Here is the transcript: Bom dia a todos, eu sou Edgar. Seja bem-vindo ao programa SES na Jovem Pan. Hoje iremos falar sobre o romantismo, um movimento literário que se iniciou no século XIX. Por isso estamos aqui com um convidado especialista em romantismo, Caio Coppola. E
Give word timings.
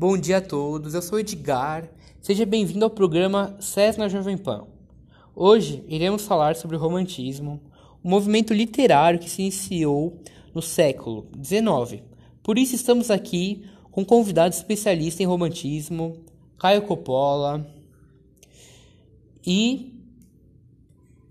Bom 0.00 0.16
dia 0.16 0.38
a 0.38 0.40
todos, 0.40 0.94
eu 0.94 1.02
sou 1.02 1.20
Edgar. 1.20 1.86
Seja 2.22 2.46
bem-vindo 2.46 2.82
ao 2.86 2.90
programa 2.90 3.54
SES 3.60 3.98
na 3.98 4.08
Jovem 4.08 4.38
Pan. 4.38 4.66
Hoje 5.36 5.84
iremos 5.86 6.24
falar 6.24 6.56
sobre 6.56 6.74
o 6.74 6.80
romantismo, 6.80 7.60
um 8.02 8.08
movimento 8.08 8.54
literário 8.54 9.20
que 9.20 9.28
se 9.28 9.42
iniciou 9.42 10.16
no 10.54 10.62
século 10.62 11.28
XIX. 11.44 12.02
Por 12.42 12.56
isso 12.56 12.74
estamos 12.74 13.10
aqui 13.10 13.62
com 13.90 14.00
um 14.00 14.04
convidado 14.06 14.54
especialista 14.54 15.22
em 15.22 15.26
romantismo, 15.26 16.16
Caio 16.58 16.80
Coppola. 16.80 17.70
E 19.46 19.89